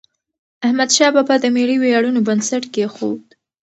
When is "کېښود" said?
2.73-3.21